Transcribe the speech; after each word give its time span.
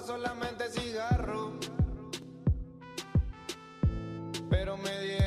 solamente 0.00 0.70
cigarro. 0.70 1.52
Pero 4.50 4.76
me 4.76 5.00
dieron. 5.00 5.25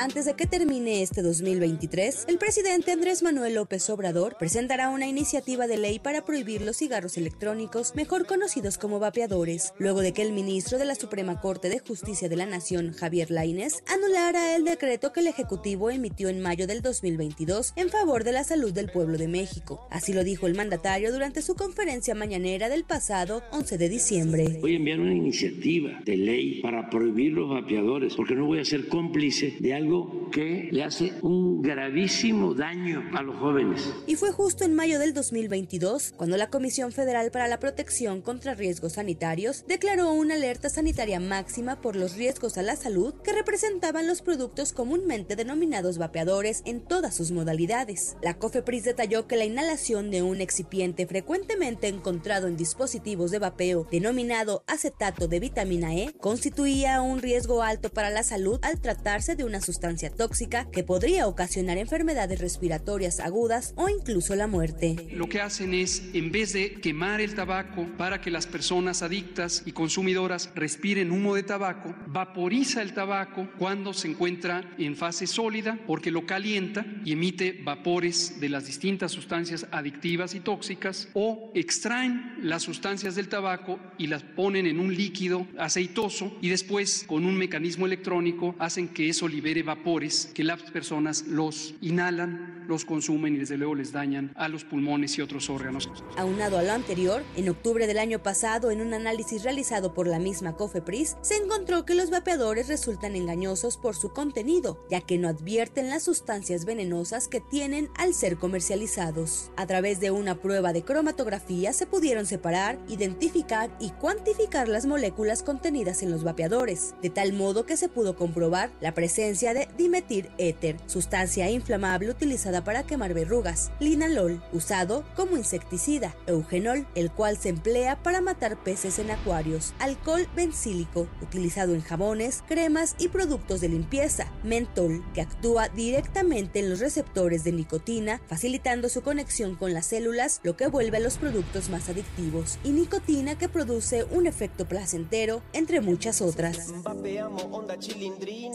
Antes 0.00 0.26
de 0.26 0.34
que 0.34 0.46
termine 0.46 1.02
este 1.02 1.22
2023, 1.22 2.26
el 2.28 2.38
presidente 2.38 2.92
Andrés 2.92 3.24
Manuel 3.24 3.56
López 3.56 3.90
Obrador 3.90 4.36
presentará 4.38 4.90
una 4.90 5.08
iniciativa 5.08 5.66
de 5.66 5.76
ley 5.76 5.98
para 5.98 6.24
prohibir 6.24 6.62
los 6.62 6.76
cigarros 6.76 7.16
electrónicos, 7.16 7.96
mejor 7.96 8.24
conocidos 8.24 8.78
como 8.78 9.00
vapeadores, 9.00 9.74
luego 9.76 10.00
de 10.00 10.12
que 10.12 10.22
el 10.22 10.32
ministro 10.32 10.78
de 10.78 10.84
la 10.84 10.94
Suprema 10.94 11.40
Corte 11.40 11.68
de 11.68 11.80
Justicia 11.80 12.28
de 12.28 12.36
la 12.36 12.46
Nación, 12.46 12.92
Javier 12.92 13.32
Lainez, 13.32 13.82
anulara 13.88 14.54
el 14.54 14.62
decreto 14.62 15.12
que 15.12 15.18
el 15.18 15.26
Ejecutivo 15.26 15.90
emitió 15.90 16.28
en 16.28 16.40
mayo 16.40 16.68
del 16.68 16.80
2022 16.80 17.72
en 17.74 17.88
favor 17.88 18.22
de 18.22 18.30
la 18.30 18.44
salud 18.44 18.72
del 18.72 18.92
pueblo 18.92 19.18
de 19.18 19.26
México. 19.26 19.88
Así 19.90 20.12
lo 20.12 20.22
dijo 20.22 20.46
el 20.46 20.54
mandatario 20.54 21.10
durante 21.10 21.42
su 21.42 21.56
conferencia 21.56 22.14
mañanera 22.14 22.68
del 22.68 22.84
pasado 22.84 23.42
11 23.50 23.78
de 23.78 23.88
diciembre. 23.88 24.58
Voy 24.60 24.74
a 24.74 24.76
enviar 24.76 25.00
una 25.00 25.12
iniciativa 25.12 26.00
de 26.04 26.16
ley 26.16 26.60
para 26.62 26.88
prohibir 26.88 27.32
los 27.32 27.50
vapeadores, 27.50 28.14
porque 28.14 28.36
no 28.36 28.46
voy 28.46 28.60
a 28.60 28.64
ser 28.64 28.86
cómplice 28.86 29.56
de 29.58 29.74
algo 29.74 29.87
que 30.30 30.68
le 30.70 30.84
hace 30.84 31.14
un 31.22 31.62
gravísimo 31.62 32.54
daño 32.54 33.02
a 33.14 33.22
los 33.22 33.36
jóvenes. 33.36 33.92
Y 34.06 34.16
fue 34.16 34.30
justo 34.30 34.64
en 34.64 34.74
mayo 34.74 34.98
del 34.98 35.14
2022 35.14 36.12
cuando 36.16 36.36
la 36.36 36.50
Comisión 36.50 36.92
Federal 36.92 37.30
para 37.30 37.48
la 37.48 37.58
Protección 37.58 38.20
contra 38.20 38.54
Riesgos 38.54 38.94
Sanitarios 38.94 39.64
declaró 39.66 40.12
una 40.12 40.34
alerta 40.34 40.68
sanitaria 40.68 41.20
máxima 41.20 41.80
por 41.80 41.96
los 41.96 42.16
riesgos 42.16 42.58
a 42.58 42.62
la 42.62 42.76
salud 42.76 43.14
que 43.24 43.32
representaban 43.32 44.06
los 44.06 44.22
productos 44.22 44.72
comúnmente 44.72 45.36
denominados 45.36 45.98
vapeadores 45.98 46.62
en 46.66 46.80
todas 46.80 47.14
sus 47.14 47.30
modalidades. 47.30 48.16
La 48.22 48.38
COFEPRIS 48.38 48.84
detalló 48.84 49.26
que 49.26 49.36
la 49.36 49.44
inhalación 49.44 50.10
de 50.10 50.22
un 50.22 50.40
excipiente 50.40 51.06
frecuentemente 51.06 51.88
encontrado 51.88 52.48
en 52.48 52.56
dispositivos 52.56 53.30
de 53.30 53.38
vapeo 53.38 53.86
denominado 53.90 54.62
acetato 54.66 55.28
de 55.28 55.40
vitamina 55.40 55.94
E 55.94 56.12
constituía 56.20 57.00
un 57.00 57.20
riesgo 57.20 57.62
alto 57.62 57.90
para 57.90 58.10
la 58.10 58.22
salud 58.22 58.58
al 58.62 58.80
tratarse 58.80 59.34
de 59.34 59.44
una 59.44 59.60
sustancia 59.60 59.77
sustancia 59.78 60.10
tóxica 60.10 60.68
que 60.72 60.82
podría 60.82 61.28
ocasionar 61.28 61.78
enfermedades 61.78 62.40
respiratorias 62.40 63.20
agudas 63.20 63.74
o 63.76 63.88
incluso 63.88 64.34
la 64.34 64.48
muerte. 64.48 64.96
Lo 65.12 65.28
que 65.28 65.40
hacen 65.40 65.72
es, 65.72 66.02
en 66.14 66.32
vez 66.32 66.52
de 66.52 66.72
quemar 66.80 67.20
el 67.20 67.36
tabaco 67.36 67.86
para 67.96 68.20
que 68.20 68.32
las 68.32 68.48
personas 68.48 69.02
adictas 69.02 69.62
y 69.66 69.70
consumidoras 69.70 70.50
respiren 70.56 71.12
humo 71.12 71.36
de 71.36 71.44
tabaco, 71.44 71.94
vaporiza 72.08 72.82
el 72.82 72.92
tabaco 72.92 73.48
cuando 73.56 73.94
se 73.94 74.08
encuentra 74.08 74.68
en 74.78 74.96
fase 74.96 75.28
sólida 75.28 75.78
porque 75.86 76.10
lo 76.10 76.26
calienta 76.26 76.84
y 77.04 77.12
emite 77.12 77.60
vapores 77.62 78.40
de 78.40 78.48
las 78.48 78.66
distintas 78.66 79.12
sustancias 79.12 79.68
adictivas 79.70 80.34
y 80.34 80.40
tóxicas 80.40 81.08
o 81.14 81.52
extraen 81.54 82.34
las 82.42 82.64
sustancias 82.64 83.14
del 83.14 83.28
tabaco 83.28 83.78
y 83.96 84.08
las 84.08 84.24
ponen 84.24 84.66
en 84.66 84.80
un 84.80 84.96
líquido 84.96 85.46
aceitoso 85.56 86.36
y 86.42 86.48
después 86.48 87.04
con 87.06 87.24
un 87.24 87.36
mecanismo 87.36 87.86
electrónico 87.86 88.56
hacen 88.58 88.88
que 88.88 89.08
eso 89.08 89.28
libere 89.28 89.67
vapores 89.68 90.30
que 90.34 90.44
las 90.44 90.62
personas 90.62 91.26
los 91.26 91.74
inhalan, 91.82 92.64
los 92.66 92.86
consumen 92.86 93.34
y 93.34 93.38
desde 93.38 93.58
luego 93.58 93.74
les 93.74 93.92
dañan 93.92 94.32
a 94.34 94.48
los 94.48 94.64
pulmones 94.64 95.18
y 95.18 95.22
otros 95.22 95.50
órganos. 95.50 95.90
Aunado 96.16 96.58
a 96.58 96.62
lo 96.62 96.72
anterior, 96.72 97.22
en 97.36 97.50
octubre 97.50 97.86
del 97.86 97.98
año 97.98 98.22
pasado, 98.22 98.70
en 98.70 98.80
un 98.80 98.94
análisis 98.94 99.42
realizado 99.42 99.92
por 99.92 100.06
la 100.06 100.18
misma 100.18 100.56
COFEPRIS, 100.56 101.18
se 101.20 101.36
encontró 101.36 101.84
que 101.84 101.94
los 101.94 102.08
vapeadores 102.08 102.68
resultan 102.68 103.14
engañosos 103.14 103.76
por 103.76 103.94
su 103.94 104.10
contenido, 104.10 104.86
ya 104.90 105.02
que 105.02 105.18
no 105.18 105.28
advierten 105.28 105.90
las 105.90 106.02
sustancias 106.02 106.64
venenosas 106.64 107.28
que 107.28 107.42
tienen 107.42 107.90
al 107.94 108.14
ser 108.14 108.38
comercializados. 108.38 109.50
A 109.56 109.66
través 109.66 110.00
de 110.00 110.10
una 110.10 110.36
prueba 110.36 110.72
de 110.72 110.82
cromatografía 110.82 111.74
se 111.74 111.86
pudieron 111.86 112.24
separar, 112.24 112.78
identificar 112.88 113.70
y 113.80 113.90
cuantificar 113.90 114.66
las 114.68 114.86
moléculas 114.86 115.42
contenidas 115.42 116.02
en 116.02 116.10
los 116.10 116.24
vapeadores, 116.24 116.94
de 117.02 117.10
tal 117.10 117.34
modo 117.34 117.66
que 117.66 117.76
se 117.76 117.90
pudo 117.90 118.16
comprobar 118.16 118.70
la 118.80 118.94
presencia 118.94 119.52
de 119.52 119.57
dimetir 119.76 120.30
éter, 120.38 120.76
sustancia 120.86 121.50
inflamable 121.50 122.10
utilizada 122.10 122.62
para 122.64 122.84
quemar 122.84 123.14
verrugas, 123.14 123.70
linalol, 123.80 124.42
usado 124.52 125.04
como 125.16 125.36
insecticida, 125.36 126.14
eugenol, 126.26 126.86
el 126.94 127.10
cual 127.10 127.36
se 127.36 127.48
emplea 127.48 128.02
para 128.02 128.20
matar 128.20 128.62
peces 128.62 128.98
en 128.98 129.10
acuarios, 129.10 129.74
alcohol 129.78 130.28
bencílico, 130.34 131.08
utilizado 131.22 131.74
en 131.74 131.82
jabones, 131.82 132.42
cremas 132.46 132.94
y 132.98 133.08
productos 133.08 133.60
de 133.60 133.68
limpieza, 133.68 134.32
mentol, 134.42 135.04
que 135.14 135.20
actúa 135.20 135.68
directamente 135.68 136.60
en 136.60 136.70
los 136.70 136.80
receptores 136.80 137.44
de 137.44 137.52
nicotina, 137.52 138.20
facilitando 138.26 138.88
su 138.88 139.02
conexión 139.02 139.56
con 139.56 139.74
las 139.74 139.86
células, 139.86 140.40
lo 140.42 140.56
que 140.56 140.68
vuelve 140.68 140.98
a 140.98 141.00
los 141.00 141.18
productos 141.18 141.68
más 141.70 141.88
adictivos, 141.88 142.58
y 142.64 142.70
nicotina 142.70 143.36
que 143.38 143.48
produce 143.48 144.04
un 144.04 144.26
efecto 144.26 144.66
placentero, 144.66 145.42
entre 145.52 145.80
muchas 145.80 146.20
otras. 146.20 146.72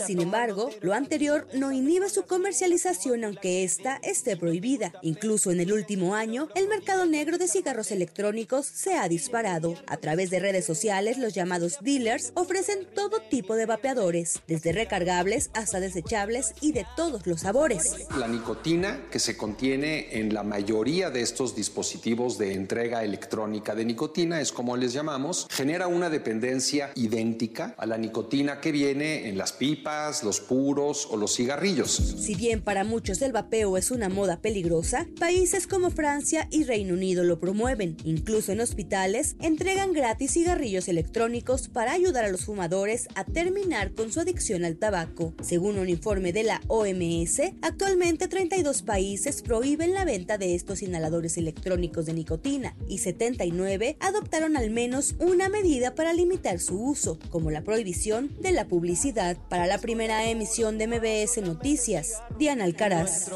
Sin 0.06 0.22
embargo, 0.22 0.70
lo 0.82 0.93
anterior 0.94 1.48
no 1.54 1.72
inhibe 1.72 2.10
su 2.10 2.24
comercialización 2.24 3.24
aunque 3.24 3.64
ésta 3.64 4.00
esté 4.04 4.38
prohibida. 4.38 4.94
Incluso 5.02 5.52
en 5.52 5.60
el 5.60 5.72
último 5.74 6.16
año, 6.16 6.50
el 6.56 6.68
mercado 6.68 7.06
negro 7.06 7.38
de 7.38 7.48
cigarros 7.48 7.92
electrónicos 7.92 8.66
se 8.66 8.96
ha 8.96 9.08
disparado. 9.08 9.76
A 9.88 9.98
través 9.98 10.30
de 10.30 10.40
redes 10.40 10.66
sociales, 10.66 11.18
los 11.18 11.34
llamados 11.34 11.78
dealers 11.82 12.32
ofrecen 12.36 12.88
todo 12.94 13.22
tipo 13.30 13.56
de 13.56 13.66
vapeadores, 13.66 14.42
desde 14.48 14.72
recargables 14.72 15.50
hasta 15.54 15.80
desechables 15.80 16.54
y 16.62 16.72
de 16.72 16.86
todos 16.96 17.26
los 17.28 17.42
sabores. 17.42 18.08
La 18.18 18.28
nicotina 18.28 19.08
que 19.12 19.20
se 19.20 19.38
contiene 19.38 20.20
en 20.20 20.34
la 20.34 20.44
mayoría 20.44 21.10
de 21.10 21.22
estos 21.22 21.56
dispositivos 21.56 22.38
de 22.38 22.54
entrega 22.54 23.04
electrónica 23.04 23.76
de 23.76 23.86
nicotina, 23.86 24.42
es 24.42 24.52
como 24.52 24.78
les 24.78 24.94
llamamos, 24.94 25.48
genera 25.50 25.88
una 25.88 26.10
dependencia 26.10 26.92
idéntica 26.96 27.76
a 27.78 27.86
la 27.86 27.98
nicotina 27.98 28.60
que 28.60 28.72
viene 28.72 29.30
en 29.30 29.38
las 29.38 29.54
pipas, 29.54 30.24
los 30.24 30.40
puros, 30.40 30.83
o 30.84 31.18
los 31.18 31.36
cigarrillos. 31.36 31.92
Si 31.92 32.36
bien 32.36 32.62
para 32.62 32.84
muchos 32.84 33.22
el 33.22 33.32
vapeo 33.32 33.78
es 33.78 33.90
una 33.90 34.10
moda 34.10 34.42
peligrosa, 34.42 35.08
países 35.18 35.66
como 35.66 35.92
Francia 35.92 36.48
y 36.52 36.64
Reino 36.66 36.94
Unido 36.94 37.24
lo 37.24 37.40
promueven. 37.40 37.96
Incluso 38.04 38.52
en 38.52 38.60
hospitales 38.60 39.36
entregan 39.42 39.94
gratis 39.94 40.34
cigarrillos 40.34 40.88
electrónicos 40.88 41.70
para 41.70 41.94
ayudar 41.94 42.26
a 42.26 42.30
los 42.30 42.46
fumadores 42.46 43.08
a 43.16 43.24
terminar 43.24 43.94
con 43.94 44.12
su 44.12 44.20
adicción 44.20 44.66
al 44.66 44.78
tabaco. 44.78 45.34
Según 45.42 45.78
un 45.78 45.88
informe 45.88 46.34
de 46.34 46.44
la 46.44 46.62
OMS, 46.68 47.40
actualmente 47.62 48.28
32 48.28 48.82
países 48.82 49.42
prohíben 49.42 49.94
la 49.94 50.04
venta 50.04 50.38
de 50.38 50.56
estos 50.56 50.82
inhaladores 50.82 51.38
electrónicos 51.38 52.06
de 52.06 52.14
nicotina 52.14 52.76
y 52.88 52.98
79 52.98 53.96
adoptaron 54.00 54.58
al 54.58 54.70
menos 54.70 55.16
una 55.20 55.48
medida 55.48 55.96
para 55.96 56.14
limitar 56.14 56.60
su 56.60 56.80
uso, 56.80 57.18
como 57.30 57.52
la 57.52 57.64
prohibición 57.64 58.36
de 58.42 58.52
la 58.52 58.68
publicidad. 58.68 59.38
Para 59.50 59.68
la 59.68 59.78
primera 59.78 60.30
emisión 60.30 60.73
de 60.78 60.88
MBS 60.88 61.42
Noticias, 61.42 62.22
Diana 62.38 62.64
Alcaraz. 62.64 63.30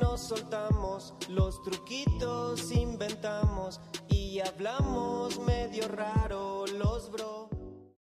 Nos 0.00 0.20
soltamos, 0.20 1.14
los 1.28 1.62
truquitos 1.62 2.72
inventamos 2.72 3.80
y 4.08 4.40
hablamos 4.40 5.38
medio 5.40 5.86
raro 5.88 6.64
los 6.66 7.10
bro. 7.10 7.49